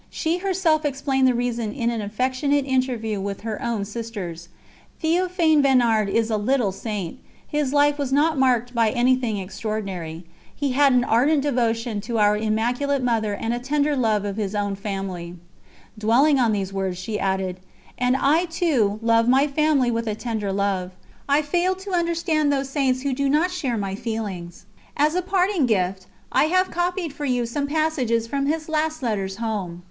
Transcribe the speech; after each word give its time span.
She 0.09 0.39
herself 0.39 0.83
explained 0.83 1.27
the 1.27 1.35
reason 1.35 1.73
in 1.73 1.91
an 1.91 2.01
affectionate 2.01 2.65
interview 2.65 3.21
with 3.21 3.41
her 3.41 3.61
own 3.61 3.85
sisters: 3.85 4.49
"Théophane 5.03 5.61
Vénard 5.63 6.07
is 6.09 6.31
a 6.31 6.37
little 6.37 6.71
saint; 6.71 7.19
his 7.47 7.71
life 7.71 7.99
was 7.99 8.11
not 8.11 8.35
marked 8.35 8.73
by 8.73 8.89
anything 8.89 9.37
extraordinary. 9.37 10.25
He 10.55 10.71
had 10.71 10.93
an 10.93 11.03
ardent 11.03 11.43
devotion 11.43 12.01
to 12.01 12.17
Our 12.17 12.35
Immaculate 12.35 13.03
Mother 13.03 13.35
and 13.35 13.53
a 13.53 13.59
tender 13.59 13.95
love 13.95 14.25
of 14.25 14.37
his 14.37 14.55
own 14.55 14.73
family." 14.73 15.35
Dwelling 15.95 16.39
on 16.39 16.51
these 16.51 16.73
words 16.73 16.97
she 16.97 17.19
added: 17.19 17.59
"And 17.95 18.17
I, 18.17 18.45
too, 18.45 18.97
love 19.03 19.27
my 19.29 19.45
family 19.45 19.91
with 19.91 20.07
a 20.07 20.15
tender 20.15 20.51
love; 20.51 20.89
I 21.29 21.43
fail 21.43 21.75
to 21.75 21.91
understand 21.91 22.51
those 22.51 22.69
Saints 22.69 23.03
who 23.03 23.13
do 23.13 23.29
not 23.29 23.51
share 23.51 23.77
my 23.77 23.93
feelings. 23.93 24.65
As 24.97 25.13
a 25.13 25.21
parting 25.21 25.67
gift 25.67 26.07
I 26.31 26.45
have 26.45 26.71
copied 26.71 27.13
for 27.13 27.25
you 27.25 27.45
some 27.45 27.67
passages 27.67 28.25
from 28.25 28.47
his 28.47 28.67
last 28.67 29.03
letters 29.03 29.35
home. 29.35 29.79